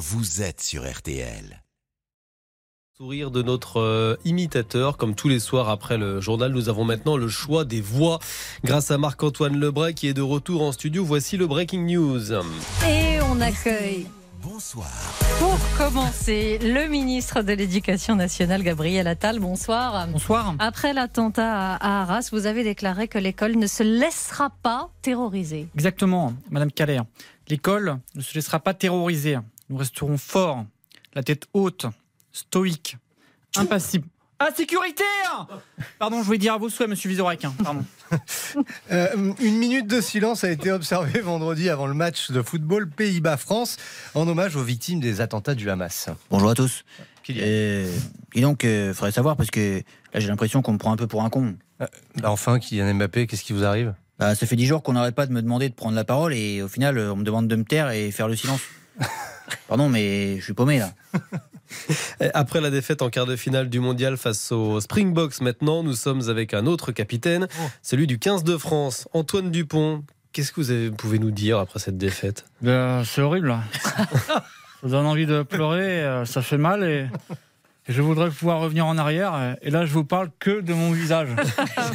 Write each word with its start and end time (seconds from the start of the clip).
vous 0.00 0.40
êtes 0.40 0.62
sur 0.62 0.90
RTL. 0.90 1.62
Sourire 2.96 3.30
de 3.30 3.42
notre 3.42 3.80
euh, 3.80 4.16
imitateur, 4.24 4.96
comme 4.96 5.14
tous 5.14 5.28
les 5.28 5.38
soirs 5.38 5.68
après 5.68 5.98
le 5.98 6.22
journal, 6.22 6.52
nous 6.52 6.70
avons 6.70 6.84
maintenant 6.84 7.18
le 7.18 7.28
choix 7.28 7.66
des 7.66 7.82
voix. 7.82 8.18
Grâce 8.64 8.90
à 8.90 8.96
Marc-Antoine 8.96 9.60
Lebray 9.60 9.92
qui 9.92 10.08
est 10.08 10.14
de 10.14 10.22
retour 10.22 10.62
en 10.62 10.72
studio, 10.72 11.04
voici 11.04 11.36
le 11.36 11.46
Breaking 11.46 11.82
News. 11.82 12.32
Et 12.32 13.20
on 13.30 13.42
accueille 13.42 14.06
Bonsoir. 14.42 14.88
pour 15.38 15.58
commencer 15.76 16.58
le 16.62 16.88
ministre 16.88 17.42
de 17.42 17.52
l'Éducation 17.52 18.16
nationale, 18.16 18.62
Gabriel 18.62 19.06
Attal. 19.06 19.38
Bonsoir. 19.38 20.08
Bonsoir. 20.08 20.54
Après 20.60 20.94
l'attentat 20.94 21.74
à 21.74 22.00
Arras, 22.02 22.30
vous 22.32 22.46
avez 22.46 22.64
déclaré 22.64 23.06
que 23.06 23.18
l'école 23.18 23.56
ne 23.56 23.66
se 23.66 23.82
laissera 23.82 24.48
pas 24.62 24.88
terroriser. 25.02 25.68
Exactement, 25.74 26.32
Madame 26.50 26.72
Caller. 26.72 27.02
L'école 27.48 27.98
ne 28.14 28.22
se 28.22 28.34
laissera 28.34 28.60
pas 28.60 28.72
terroriser. 28.72 29.36
Nous 29.70 29.76
resterons 29.76 30.18
forts, 30.18 30.66
la 31.14 31.22
tête 31.22 31.46
haute, 31.54 31.86
stoïque, 32.32 32.96
impassible. 33.56 34.06
Ah, 34.42 34.48
sécurité 34.56 35.04
hein 35.30 35.46
Pardon, 35.98 36.18
je 36.20 36.24
voulais 36.24 36.38
dire 36.38 36.54
à 36.54 36.58
vos 36.58 36.68
souhaits, 36.70 36.88
Monsieur 36.88 37.08
Vizorek. 37.10 37.44
hein, 37.44 37.54
Pardon. 37.62 37.84
Euh, 38.90 39.32
une 39.40 39.56
minute 39.58 39.86
de 39.86 40.00
silence 40.00 40.42
a 40.42 40.50
été 40.50 40.72
observée 40.72 41.20
vendredi 41.20 41.68
avant 41.70 41.86
le 41.86 41.94
match 41.94 42.32
de 42.32 42.42
football 42.42 42.90
Pays-Bas-France 42.90 43.76
en 44.14 44.26
hommage 44.26 44.56
aux 44.56 44.64
victimes 44.64 44.98
des 44.98 45.20
attentats 45.20 45.54
du 45.54 45.70
Hamas. 45.70 46.08
Bonjour 46.30 46.50
à 46.50 46.54
tous. 46.56 46.84
Et, 47.28 47.86
et 48.34 48.40
donc, 48.40 48.64
il 48.64 48.92
faudrait 48.92 49.12
savoir 49.12 49.36
parce 49.36 49.50
que 49.52 49.82
là, 50.12 50.18
j'ai 50.18 50.26
l'impression 50.26 50.62
qu'on 50.62 50.72
me 50.72 50.78
prend 50.78 50.90
un 50.90 50.96
peu 50.96 51.06
pour 51.06 51.22
un 51.22 51.30
con. 51.30 51.54
Bah, 51.78 51.88
Enfin, 52.24 52.58
Kylian 52.58 52.94
Mbappé, 52.94 53.28
qu'est-ce 53.28 53.44
qui 53.44 53.52
vous 53.52 53.62
arrive? 53.62 53.94
Bah, 54.18 54.34
ça 54.34 54.44
fait 54.46 54.56
dix 54.56 54.66
jours 54.66 54.82
qu'on 54.82 54.94
n'arrête 54.94 55.14
pas 55.14 55.26
de 55.26 55.32
me 55.32 55.40
demander 55.42 55.68
de 55.68 55.74
prendre 55.74 55.94
la 55.94 56.04
parole 56.04 56.34
et 56.34 56.60
au 56.60 56.68
final, 56.68 56.98
on 56.98 57.16
me 57.16 57.22
demande 57.24 57.46
de 57.46 57.54
me 57.54 57.64
taire 57.64 57.90
et 57.90 58.10
faire 58.10 58.26
le 58.26 58.34
silence. 58.34 58.62
Pardon, 59.68 59.88
mais 59.88 60.38
je 60.38 60.44
suis 60.44 60.52
paumé 60.54 60.78
là. 60.78 60.90
Après 62.34 62.60
la 62.60 62.70
défaite 62.70 63.00
en 63.02 63.10
quart 63.10 63.26
de 63.26 63.36
finale 63.36 63.68
du 63.70 63.78
mondial 63.80 64.16
face 64.16 64.50
aux 64.52 64.80
Springboks, 64.80 65.40
maintenant, 65.40 65.82
nous 65.82 65.94
sommes 65.94 66.28
avec 66.28 66.52
un 66.54 66.66
autre 66.66 66.92
capitaine, 66.92 67.46
celui 67.82 68.06
du 68.06 68.18
15 68.18 68.44
de 68.44 68.56
France, 68.56 69.08
Antoine 69.12 69.50
Dupont. 69.50 70.02
Qu'est-ce 70.32 70.52
que 70.52 70.60
vous 70.60 70.70
avez- 70.70 70.90
pouvez 70.90 71.18
nous 71.18 71.30
dire 71.30 71.58
après 71.58 71.78
cette 71.78 71.96
défaite? 71.98 72.44
Ben, 72.62 73.02
c'est 73.04 73.20
horrible. 73.22 73.56
ça 74.26 74.42
donne 74.88 75.06
envie 75.06 75.26
de 75.26 75.42
pleurer, 75.42 76.02
euh, 76.04 76.24
ça 76.24 76.42
fait 76.42 76.58
mal 76.58 76.82
et 76.84 77.06
je 77.90 78.02
voudrais 78.02 78.30
pouvoir 78.30 78.60
revenir 78.60 78.86
en 78.86 78.96
arrière. 78.96 79.34
euh, 79.34 79.54
Et 79.62 79.70
là, 79.70 79.84
je 79.84 79.92
vous 79.92 80.04
parle 80.04 80.30
que 80.38 80.60
de 80.60 80.72
mon 80.72 80.92
visage. 80.92 81.28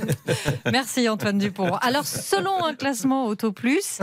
Merci 0.72 1.08
Antoine 1.08 1.38
Dupont. 1.38 1.74
Alors, 1.76 2.06
selon 2.06 2.64
un 2.64 2.74
classement 2.74 3.26
Auto 3.26 3.52
Plus, 3.52 3.98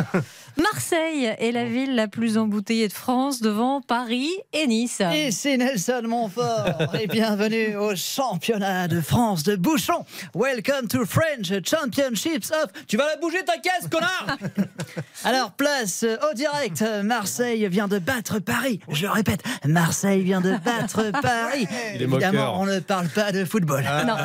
Marseille 0.58 1.34
est 1.40 1.52
la 1.52 1.66
ville 1.66 1.95
la 1.95 2.08
plus 2.08 2.38
embouteillée 2.38 2.88
de 2.88 2.94
France 2.94 3.42
devant 3.42 3.82
Paris 3.82 4.30
et 4.54 4.67
Nice. 4.67 5.02
Et 5.14 5.32
c'est 5.32 5.58
Nelson 5.58 6.04
Montfort. 6.06 6.95
Et 7.00 7.08
bienvenue 7.08 7.76
au 7.76 7.95
championnat 7.95 8.88
de 8.88 9.02
France 9.02 9.44
de 9.44 9.56
bouchon. 9.56 10.06
Welcome 10.36 10.88
to 10.90 11.06
French 11.06 11.52
Championships 11.66 12.52
of. 12.52 12.72
Tu 12.88 12.98
vas 12.98 13.08
la 13.08 13.17
bouger 13.17 13.44
ta 13.44 13.58
caisse, 13.58 13.88
connard 13.90 14.38
Alors, 15.23 15.52
place 15.52 16.06
au 16.30 16.34
direct. 16.36 16.84
Marseille 17.04 17.67
vient 17.67 17.88
de 17.88 17.98
battre 18.00 18.40
Paris. 18.40 18.80
Je 18.92 19.04
le 19.08 19.12
répète, 19.12 19.42
Marseille 19.66 20.22
vient 20.22 20.42
de 20.42 20.52
battre 20.64 21.12
Paris. 21.22 21.67
Il 21.95 22.02
est 22.02 22.08
moqueur. 22.08 22.30
Évidemment, 22.30 22.61
on 22.61 22.66
ne 22.66 22.80
parle 22.80 23.08
pas 23.09 23.31
de 23.31 23.45
football. 23.45 23.83
Non. 24.05 24.16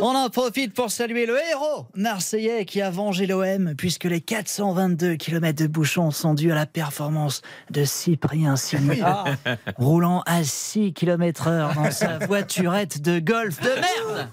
On 0.00 0.14
en 0.14 0.28
profite 0.30 0.74
pour 0.74 0.90
saluer 0.90 1.26
le 1.26 1.36
héros 1.50 1.86
marseillais 1.94 2.64
qui 2.64 2.80
a 2.80 2.90
vengé 2.90 3.26
l'OM 3.26 3.74
puisque 3.76 4.04
les 4.04 4.20
422 4.20 5.16
km 5.16 5.62
de 5.62 5.66
bouchons 5.66 6.10
sont 6.10 6.34
dus 6.34 6.52
à 6.52 6.54
la 6.54 6.66
performance 6.66 7.42
de 7.70 7.84
Cyprien 7.84 8.56
Signy. 8.56 9.00
Roulant 9.76 10.22
à 10.26 10.44
6 10.44 10.92
km 10.92 11.48
heure 11.48 11.74
dans 11.74 11.90
sa 11.90 12.18
voiturette 12.18 13.00
de 13.02 13.18
golf 13.18 13.60
de 13.60 13.68
merde. 13.68 14.28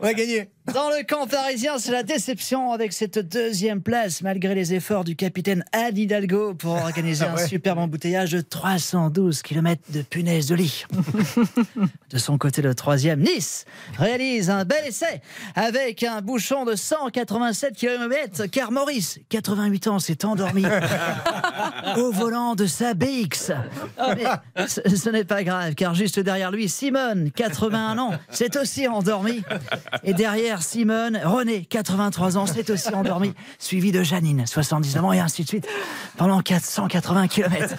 On 0.00 0.06
a 0.06 0.12
gagné 0.14 0.50
Dans 0.72 0.88
le 0.88 1.04
camp 1.04 1.26
parisien, 1.26 1.78
c'est 1.78 1.92
la 1.92 2.02
déception 2.02 2.72
avec 2.72 2.92
cette 2.92 3.18
deuxième 3.18 3.82
place 3.82 4.22
malgré 4.22 4.54
les 4.54 4.74
efforts 4.74 5.04
du 5.04 5.14
capitaine 5.14 5.64
Anne 5.72 5.96
Hidalgo 5.96 6.54
pour 6.54 6.72
organiser 6.72 7.24
un 7.24 7.36
superbe 7.36 7.78
embouteillage 7.78 8.32
de 8.32 8.40
312 8.40 9.42
km 9.42 9.82
de 9.90 10.02
punaise 10.02 10.46
de 10.46 10.54
lit. 10.54 10.83
De 12.10 12.18
son 12.18 12.38
côté, 12.38 12.62
le 12.62 12.74
troisième, 12.74 13.20
Nice, 13.20 13.64
réalise 13.98 14.50
un 14.50 14.64
bel 14.64 14.86
essai 14.86 15.20
avec 15.54 16.02
un 16.02 16.20
bouchon 16.20 16.64
de 16.64 16.74
187 16.74 17.76
km 17.76 18.46
car 18.46 18.70
Maurice, 18.70 19.18
88 19.28 19.88
ans, 19.88 19.98
s'est 19.98 20.24
endormi 20.24 20.64
au 21.96 22.12
volant 22.12 22.54
de 22.54 22.66
sa 22.66 22.94
BX. 22.94 23.52
Mais 24.16 24.66
ce, 24.66 24.80
ce 24.96 25.10
n'est 25.10 25.24
pas 25.24 25.42
grave 25.42 25.74
car 25.74 25.94
juste 25.94 26.20
derrière 26.20 26.50
lui, 26.50 26.68
Simone, 26.68 27.30
81 27.32 27.98
ans, 27.98 28.12
s'est 28.30 28.56
aussi 28.58 28.86
endormi. 28.88 29.42
Et 30.02 30.14
derrière 30.14 30.62
Simone, 30.62 31.18
René, 31.24 31.64
83 31.64 32.36
ans, 32.36 32.46
s'est 32.46 32.70
aussi 32.70 32.94
endormi, 32.94 33.34
suivi 33.58 33.92
de 33.92 34.02
Janine, 34.02 34.46
79 34.46 35.04
ans, 35.04 35.12
et 35.12 35.20
ainsi 35.20 35.42
de 35.42 35.48
suite, 35.48 35.66
pendant 36.16 36.40
480 36.40 37.28
km. 37.28 37.74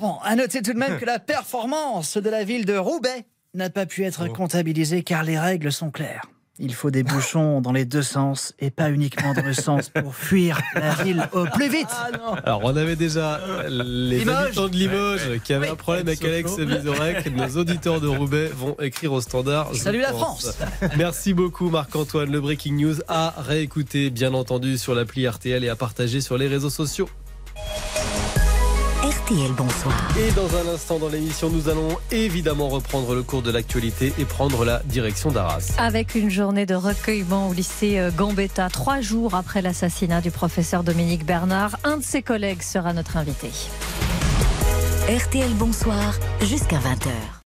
Bon, 0.00 0.18
à 0.22 0.34
noter 0.36 0.62
tout 0.62 0.72
de 0.72 0.78
même 0.78 0.98
que 0.98 1.04
la 1.04 1.18
performance 1.18 2.03
de 2.12 2.30
la 2.30 2.44
ville 2.44 2.66
de 2.66 2.76
Roubaix 2.76 3.24
n'a 3.54 3.70
pas 3.70 3.86
pu 3.86 4.04
être 4.04 4.28
comptabilisée 4.28 5.02
car 5.02 5.24
les 5.24 5.38
règles 5.38 5.72
sont 5.72 5.90
claires. 5.90 6.22
Il 6.60 6.72
faut 6.72 6.92
des 6.92 7.02
bouchons 7.02 7.60
dans 7.62 7.72
les 7.72 7.84
deux 7.84 8.02
sens 8.02 8.54
et 8.60 8.70
pas 8.70 8.90
uniquement 8.90 9.34
dans 9.34 9.42
le 9.42 9.54
sens 9.54 9.88
pour 9.88 10.14
fuir 10.14 10.60
la 10.74 10.94
ville 11.02 11.28
au 11.32 11.46
plus 11.46 11.68
vite. 11.68 11.88
Alors, 12.44 12.60
on 12.62 12.76
avait 12.76 12.94
déjà 12.94 13.40
les 13.68 14.18
Limoges. 14.20 14.36
habitants 14.36 14.68
de 14.68 14.76
Limoges 14.76 15.40
qui 15.42 15.52
avaient 15.52 15.70
un 15.70 15.74
problème 15.76 16.06
avec 16.06 16.24
Alex 16.24 16.58
Vizorek. 16.58 17.34
Nos 17.34 17.56
auditeurs 17.56 18.00
de 18.00 18.06
Roubaix 18.06 18.50
vont 18.54 18.76
écrire 18.80 19.12
au 19.12 19.20
standard. 19.20 19.74
Salut 19.74 20.00
la 20.00 20.12
pense. 20.12 20.42
France 20.42 20.58
Merci 20.96 21.34
beaucoup 21.34 21.70
Marc-Antoine. 21.70 22.30
Le 22.30 22.40
Breaking 22.40 22.74
News 22.74 22.96
à 23.08 23.34
réécouter, 23.36 24.10
bien 24.10 24.32
entendu, 24.32 24.78
sur 24.78 24.94
l'appli 24.94 25.26
RTL 25.26 25.64
et 25.64 25.68
à 25.68 25.76
partager 25.76 26.20
sur 26.20 26.38
les 26.38 26.46
réseaux 26.46 26.70
sociaux. 26.70 27.08
RTL 29.24 29.52
Bonsoir. 29.52 29.94
Et 30.18 30.30
dans 30.32 30.54
un 30.54 30.74
instant 30.74 30.98
dans 30.98 31.08
l'émission, 31.08 31.48
nous 31.48 31.70
allons 31.70 31.96
évidemment 32.10 32.68
reprendre 32.68 33.14
le 33.14 33.22
cours 33.22 33.40
de 33.40 33.50
l'actualité 33.50 34.12
et 34.18 34.26
prendre 34.26 34.66
la 34.66 34.80
direction 34.84 35.30
d'Arras. 35.30 35.72
Avec 35.78 36.14
une 36.14 36.28
journée 36.28 36.66
de 36.66 36.74
recueillement 36.74 37.48
au 37.48 37.54
lycée 37.54 37.98
euh, 37.98 38.10
Gambetta, 38.10 38.68
trois 38.68 39.00
jours 39.00 39.34
après 39.34 39.62
l'assassinat 39.62 40.20
du 40.20 40.30
professeur 40.30 40.84
Dominique 40.84 41.24
Bernard, 41.24 41.78
un 41.84 41.96
de 41.96 42.02
ses 42.02 42.20
collègues 42.20 42.62
sera 42.62 42.92
notre 42.92 43.16
invité. 43.16 43.48
RTL 45.08 45.54
Bonsoir 45.54 46.14
jusqu'à 46.42 46.76
20h. 46.76 47.43